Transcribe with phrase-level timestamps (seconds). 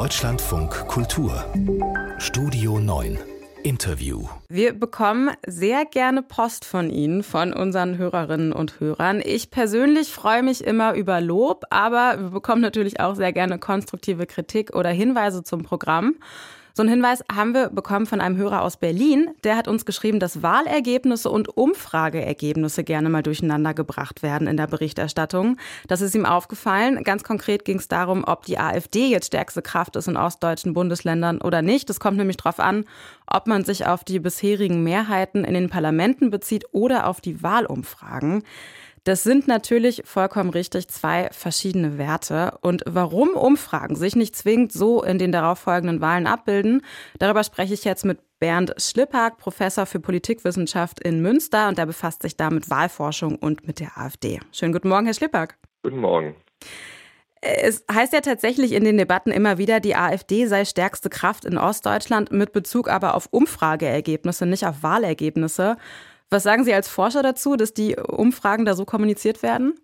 [0.00, 1.44] Deutschlandfunk Kultur
[2.16, 3.18] Studio 9
[3.64, 4.28] Interview.
[4.48, 9.20] Wir bekommen sehr gerne Post von Ihnen, von unseren Hörerinnen und Hörern.
[9.22, 14.24] Ich persönlich freue mich immer über Lob, aber wir bekommen natürlich auch sehr gerne konstruktive
[14.24, 16.14] Kritik oder Hinweise zum Programm.
[16.72, 19.30] So einen Hinweis haben wir bekommen von einem Hörer aus Berlin.
[19.42, 24.68] Der hat uns geschrieben, dass Wahlergebnisse und Umfrageergebnisse gerne mal durcheinander gebracht werden in der
[24.68, 25.56] Berichterstattung.
[25.88, 27.02] Das ist ihm aufgefallen.
[27.02, 31.40] Ganz konkret ging es darum, ob die AfD jetzt stärkste Kraft ist in ostdeutschen Bundesländern
[31.40, 31.90] oder nicht.
[31.90, 32.84] Es kommt nämlich darauf an,
[33.26, 38.44] ob man sich auf die bisherigen Mehrheiten in den Parlamenten bezieht oder auf die Wahlumfragen.
[39.10, 42.56] Das sind natürlich vollkommen richtig zwei verschiedene Werte.
[42.60, 46.82] Und warum Umfragen sich nicht zwingend so in den darauffolgenden Wahlen abbilden,
[47.18, 52.22] darüber spreche ich jetzt mit Bernd Schlippak, Professor für Politikwissenschaft in Münster und der befasst
[52.22, 54.38] sich da mit Wahlforschung und mit der AfD.
[54.52, 55.58] Schönen guten Morgen, Herr Schlippak.
[55.82, 56.36] Guten Morgen.
[57.40, 61.58] Es heißt ja tatsächlich in den Debatten immer wieder, die AfD sei stärkste Kraft in
[61.58, 65.78] Ostdeutschland, mit Bezug aber auf Umfrageergebnisse, nicht auf Wahlergebnisse.
[66.30, 69.74] Was sagen Sie als Forscher dazu, dass die Umfragen da so kommuniziert werden?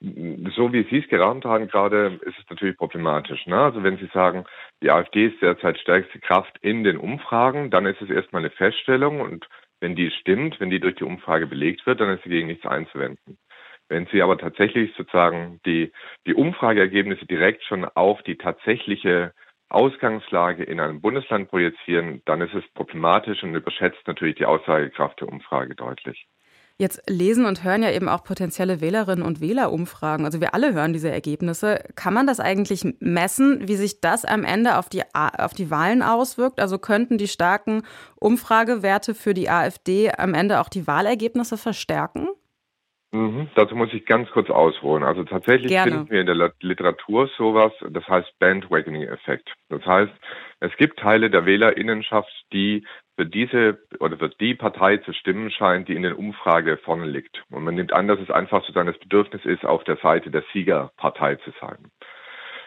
[0.00, 3.46] So wie Sie es gerannt haben gerade, ist es natürlich problematisch.
[3.46, 3.56] Ne?
[3.56, 4.44] Also wenn Sie sagen,
[4.82, 9.20] die AfD ist derzeit stärkste Kraft in den Umfragen, dann ist es erstmal eine Feststellung
[9.20, 9.46] und
[9.80, 13.38] wenn die stimmt, wenn die durch die Umfrage belegt wird, dann ist dagegen nichts einzuwenden.
[13.88, 15.92] Wenn Sie aber tatsächlich sozusagen die,
[16.26, 19.34] die Umfrageergebnisse direkt schon auf die tatsächliche
[19.74, 25.28] Ausgangslage in einem Bundesland projizieren, dann ist es problematisch und überschätzt natürlich die Aussagekraft der
[25.28, 26.26] Umfrage deutlich.
[26.78, 30.24] Jetzt lesen und hören ja eben auch potenzielle Wählerinnen und Wähler Umfragen.
[30.24, 31.84] Also wir alle hören diese Ergebnisse.
[31.94, 36.02] Kann man das eigentlich messen, wie sich das am Ende auf die, auf die Wahlen
[36.02, 36.60] auswirkt?
[36.60, 37.82] Also könnten die starken
[38.16, 42.28] Umfragewerte für die AfD am Ende auch die Wahlergebnisse verstärken?
[43.14, 45.04] Mhm, dazu muss ich ganz kurz ausholen.
[45.04, 45.92] Also tatsächlich Gerne.
[45.92, 49.52] finden wir in der Literatur sowas, das heißt Bandwagoning-Effekt.
[49.68, 50.12] Das heißt,
[50.60, 55.88] es gibt Teile der Wählerinnenschaft, die für diese oder für die Partei zu stimmen scheint,
[55.88, 57.44] die in der Umfrage vorne liegt.
[57.50, 60.44] Und man nimmt an, dass es einfach sozusagen das Bedürfnis ist, auf der Seite der
[60.54, 61.90] Siegerpartei zu sein.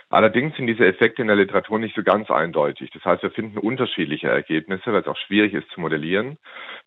[0.09, 2.91] Allerdings sind diese Effekte in der Literatur nicht so ganz eindeutig.
[2.91, 6.37] Das heißt, wir finden unterschiedliche Ergebnisse, weil es auch schwierig ist zu modellieren.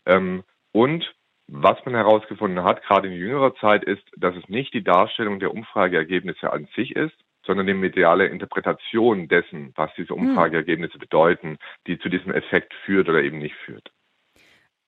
[0.07, 1.13] Ähm, und
[1.49, 5.53] was man herausgefunden hat, gerade in jüngerer Zeit, ist, dass es nicht die Darstellung der
[5.53, 7.17] Umfrageergebnisse an sich ist,
[7.47, 10.29] sondern die mediale Interpretation dessen, was diese hm.
[10.29, 11.57] Umfrageergebnisse bedeuten,
[11.87, 13.91] die zu diesem Effekt führt oder eben nicht führt.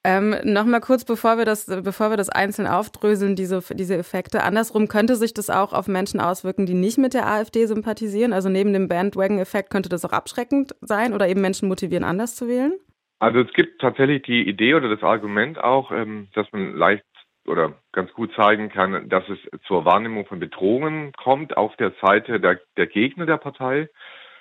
[0.03, 4.43] Ähm, Nochmal kurz, bevor wir das, bevor wir das einzeln aufdröseln, diese, diese Effekte.
[4.43, 8.33] Andersrum könnte sich das auch auf Menschen auswirken, die nicht mit der AfD sympathisieren.
[8.33, 12.49] Also neben dem Bandwagon-Effekt könnte das auch abschreckend sein oder eben Menschen motivieren, anders zu
[12.49, 12.73] wählen?
[13.21, 17.05] Also es gibt tatsächlich die Idee oder das Argument auch, ähm, dass man leicht
[17.47, 22.41] oder ganz gut zeigen kann, dass es zur Wahrnehmung von Bedrohungen kommt auf der Seite
[22.41, 23.89] der, der Gegner der Partei.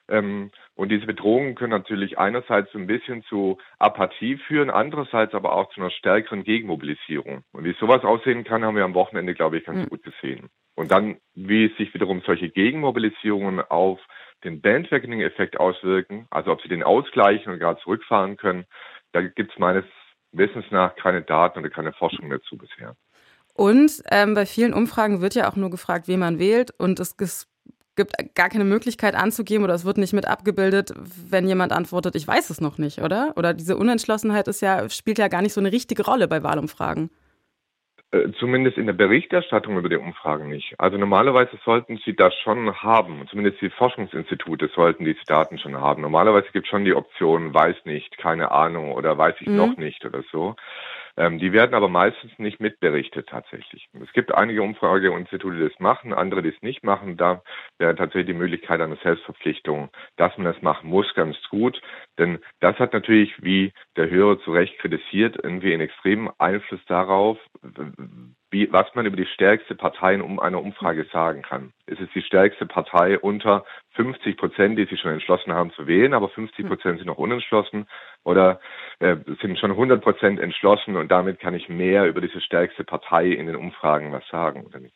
[0.07, 5.53] Ähm, und diese Bedrohungen können natürlich einerseits so ein bisschen zu Apathie führen, andererseits aber
[5.53, 7.43] auch zu einer stärkeren Gegenmobilisierung.
[7.51, 9.89] Und wie sowas aussehen kann, haben wir am Wochenende, glaube ich, ganz mhm.
[9.89, 10.49] gut gesehen.
[10.75, 13.99] Und dann, wie sich wiederum solche Gegenmobilisierungen auf
[14.43, 18.65] den Bandwagoning-Effekt auswirken, also ob sie den ausgleichen und gerade zurückfahren können,
[19.11, 19.85] da gibt es meines
[20.31, 22.95] Wissens nach keine Daten oder keine Forschung dazu bisher.
[23.53, 27.17] Und ähm, bei vielen Umfragen wird ja auch nur gefragt, wen man wählt und es
[27.95, 32.25] gibt gar keine Möglichkeit anzugeben oder es wird nicht mit abgebildet, wenn jemand antwortet, ich
[32.25, 33.33] weiß es noch nicht, oder?
[33.35, 37.09] Oder diese Unentschlossenheit ist ja, spielt ja gar nicht so eine richtige Rolle bei Wahlumfragen.
[38.11, 40.73] Äh, zumindest in der Berichterstattung über die Umfragen nicht.
[40.79, 43.27] Also normalerweise sollten sie das schon haben.
[43.29, 46.01] Zumindest die Forschungsinstitute sollten diese Daten schon haben.
[46.01, 49.57] Normalerweise gibt es schon die Option, weiß nicht, keine Ahnung oder weiß ich mhm.
[49.57, 50.55] noch nicht oder so.
[51.19, 53.89] Ähm, die werden aber meistens nicht mitberichtet tatsächlich.
[54.01, 57.17] Es gibt einige Umfrageinstitute, die das machen, andere, die es nicht machen.
[57.17, 57.43] Da
[57.77, 61.81] wäre tatsächlich die Möglichkeit einer Selbstverpflichtung, dass man das machen muss, ganz gut.
[62.17, 67.37] Denn das hat natürlich, wie der Hörer zu Recht kritisiert, irgendwie einen extremen Einfluss darauf,
[68.51, 71.73] wie, was man über die stärkste Partei in einer Umfrage sagen kann.
[71.85, 76.13] Es ist die stärkste Partei unter 50 Prozent, die sich schon entschlossen haben zu wählen,
[76.13, 77.87] aber 50 Prozent sind noch unentschlossen
[78.23, 78.59] oder
[78.99, 83.27] äh, sind schon 100 Prozent entschlossen und damit kann ich mehr über diese stärkste Partei
[83.27, 84.95] in den Umfragen was sagen oder nicht.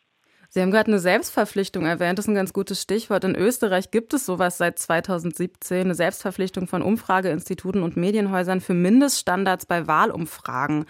[0.56, 3.23] Sie haben gerade eine Selbstverpflichtung erwähnt, das ist ein ganz gutes Stichwort.
[3.23, 9.65] In Österreich gibt es sowas seit 2017, eine Selbstverpflichtung von Umfrageinstituten und Medienhäusern für Mindeststandards
[9.65, 10.85] bei Wahlumfragen.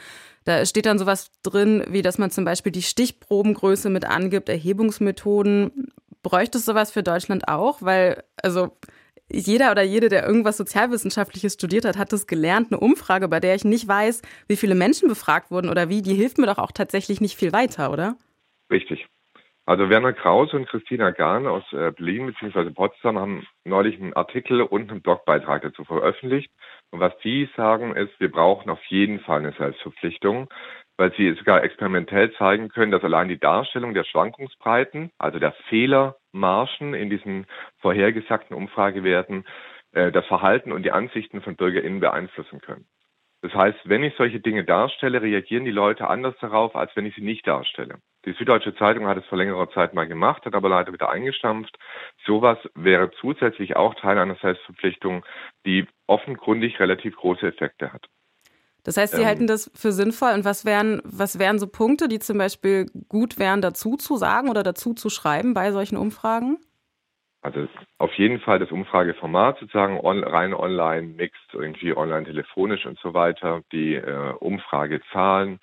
[0.45, 5.91] Da steht dann sowas drin, wie dass man zum Beispiel die Stichprobengröße mit angibt, Erhebungsmethoden.
[6.21, 7.81] Bräuchte es sowas für Deutschland auch?
[7.81, 8.77] Weil, also
[9.31, 12.71] jeder oder jede, der irgendwas Sozialwissenschaftliches studiert hat, hat das gelernt.
[12.71, 16.13] Eine Umfrage, bei der ich nicht weiß, wie viele Menschen befragt wurden oder wie, die
[16.13, 18.17] hilft mir doch auch tatsächlich nicht viel weiter, oder?
[18.71, 19.07] Richtig.
[19.65, 22.71] Also Werner Krause und Christina Gahn aus äh, Berlin bzw.
[22.71, 26.51] Potsdam haben neulich einen Artikel und einen Blogbeitrag dazu veröffentlicht.
[26.91, 30.49] Und was die sagen ist, wir brauchen auf jeden Fall eine Selbstverpflichtung,
[30.97, 36.93] weil sie sogar experimentell zeigen können, dass allein die Darstellung der Schwankungsbreiten, also der Fehlermarschen
[36.93, 37.47] in diesen
[37.79, 39.45] vorhergesagten Umfragewerten,
[39.93, 42.85] äh, das Verhalten und die Ansichten von BürgerInnen beeinflussen können.
[43.41, 47.15] Das heißt, wenn ich solche Dinge darstelle, reagieren die Leute anders darauf, als wenn ich
[47.15, 47.99] sie nicht darstelle.
[48.25, 51.77] Die Süddeutsche Zeitung hat es vor längerer Zeit mal gemacht, hat aber leider wieder eingestampft.
[52.25, 55.25] Sowas wäre zusätzlich auch Teil einer Selbstverpflichtung,
[55.65, 58.07] die offenkundig relativ große Effekte hat.
[58.83, 60.33] Das heißt, Sie ähm, halten das für sinnvoll.
[60.33, 64.49] Und was wären, was wären so Punkte, die zum Beispiel gut wären, dazu zu sagen
[64.49, 66.57] oder dazu zu schreiben bei solchen Umfragen?
[67.41, 67.67] Also
[67.97, 73.13] auf jeden Fall das Umfrageformat sozusagen on, rein online, mixed, irgendwie online telefonisch und so
[73.13, 75.59] weiter, die äh, Umfragezahlen,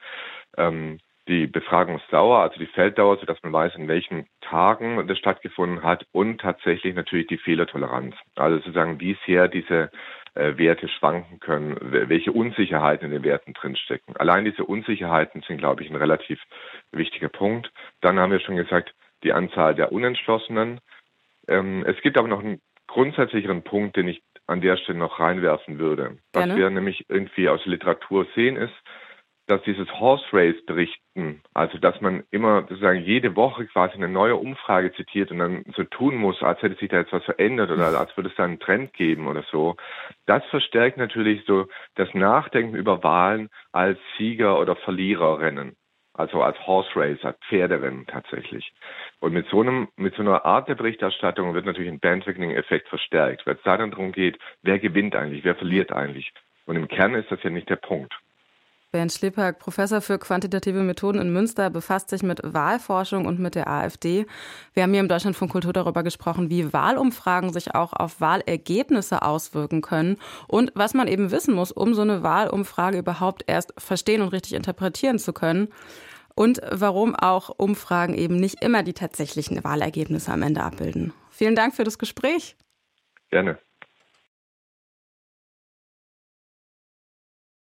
[0.58, 6.06] ähm, die Befragungsdauer, also die Felddauer, sodass man weiß, in welchen Tagen das stattgefunden hat
[6.12, 8.16] und tatsächlich natürlich die Fehlertoleranz.
[8.36, 9.90] Also sozusagen, wie sehr diese
[10.34, 14.16] äh, Werte schwanken können, welche Unsicherheiten in den Werten drinstecken.
[14.16, 16.40] Allein diese Unsicherheiten sind, glaube ich, ein relativ
[16.92, 17.70] wichtiger Punkt.
[18.00, 20.80] Dann haben wir schon gesagt, die Anzahl der Unentschlossenen,
[21.48, 25.78] ähm, es gibt aber noch einen grundsätzlicheren Punkt, den ich an der Stelle noch reinwerfen
[25.78, 26.18] würde.
[26.32, 26.56] Was Gerne.
[26.56, 28.74] wir nämlich irgendwie aus der Literatur sehen, ist,
[29.50, 34.36] dass dieses Horse Race berichten, also dass man immer sozusagen jede Woche quasi eine neue
[34.36, 37.98] Umfrage zitiert und dann so tun muss, als hätte sich da jetzt was verändert oder
[37.98, 39.76] als würde es da einen Trend geben oder so,
[40.26, 41.66] das verstärkt natürlich so
[41.96, 45.76] das Nachdenken über Wahlen als Sieger oder Verliererrennen
[46.12, 48.72] also als Horse Race, als Pferderennen tatsächlich.
[49.20, 53.46] Und mit so einem, mit so einer Art der Berichterstattung wird natürlich ein Bandwagoning-Effekt verstärkt,
[53.46, 56.32] weil es da dann darum geht, wer gewinnt eigentlich, wer verliert eigentlich.
[56.66, 58.12] Und im Kern ist das ja nicht der Punkt.
[58.92, 63.68] Bernd Schlepak, Professor für quantitative Methoden in Münster, befasst sich mit Wahlforschung und mit der
[63.68, 64.26] AfD.
[64.74, 69.80] Wir haben hier im Deutschlandfunk Kultur darüber gesprochen, wie Wahlumfragen sich auch auf Wahlergebnisse auswirken
[69.80, 70.16] können
[70.48, 74.54] und was man eben wissen muss, um so eine Wahlumfrage überhaupt erst verstehen und richtig
[74.54, 75.68] interpretieren zu können.
[76.34, 81.12] Und warum auch Umfragen eben nicht immer die tatsächlichen Wahlergebnisse am Ende abbilden.
[81.30, 82.56] Vielen Dank für das Gespräch.
[83.30, 83.58] Gerne.